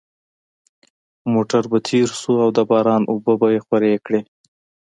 موټر 1.33 1.63
به 1.71 1.79
تېر 1.87 2.07
شو 2.19 2.33
او 2.43 2.49
د 2.57 2.59
باران 2.69 3.03
اوبه 3.11 3.33
به 3.39 3.47
یې 3.53 3.59
خورې 3.65 3.93
کړې 4.05 4.19